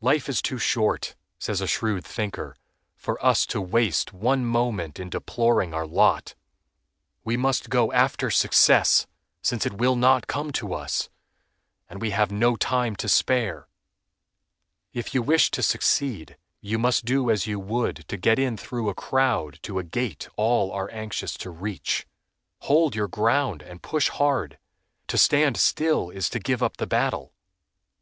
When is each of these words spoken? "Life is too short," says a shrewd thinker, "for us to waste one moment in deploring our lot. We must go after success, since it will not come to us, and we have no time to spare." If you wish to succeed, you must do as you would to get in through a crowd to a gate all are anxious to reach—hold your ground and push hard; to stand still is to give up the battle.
"Life 0.00 0.30
is 0.30 0.40
too 0.40 0.56
short," 0.56 1.14
says 1.38 1.60
a 1.60 1.66
shrewd 1.66 2.02
thinker, 2.02 2.56
"for 2.96 3.22
us 3.22 3.44
to 3.48 3.60
waste 3.60 4.14
one 4.14 4.42
moment 4.46 4.98
in 4.98 5.10
deploring 5.10 5.74
our 5.74 5.86
lot. 5.86 6.34
We 7.22 7.36
must 7.36 7.68
go 7.68 7.92
after 7.92 8.30
success, 8.30 9.06
since 9.42 9.66
it 9.66 9.74
will 9.74 9.94
not 9.94 10.26
come 10.26 10.52
to 10.52 10.72
us, 10.72 11.10
and 11.86 12.00
we 12.00 12.12
have 12.12 12.32
no 12.32 12.56
time 12.56 12.96
to 12.96 13.10
spare." 13.10 13.68
If 14.94 15.14
you 15.14 15.20
wish 15.20 15.50
to 15.50 15.62
succeed, 15.62 16.38
you 16.62 16.78
must 16.78 17.04
do 17.04 17.30
as 17.30 17.46
you 17.46 17.60
would 17.60 18.08
to 18.08 18.16
get 18.16 18.38
in 18.38 18.56
through 18.56 18.88
a 18.88 18.94
crowd 18.94 19.58
to 19.64 19.78
a 19.78 19.84
gate 19.84 20.30
all 20.36 20.72
are 20.72 20.88
anxious 20.92 21.34
to 21.34 21.50
reach—hold 21.50 22.94
your 22.96 23.08
ground 23.08 23.60
and 23.60 23.82
push 23.82 24.08
hard; 24.08 24.58
to 25.08 25.18
stand 25.18 25.58
still 25.58 26.08
is 26.08 26.30
to 26.30 26.38
give 26.38 26.62
up 26.62 26.78
the 26.78 26.86
battle. 26.86 27.34